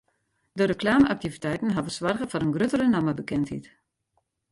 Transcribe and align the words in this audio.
De 0.59 0.63
reklame-aktiviteiten 0.71 1.73
hawwe 1.75 1.91
soarge 1.95 2.25
foar 2.29 2.43
in 2.45 2.55
gruttere 2.55 2.87
nammebekendheid. 2.87 3.65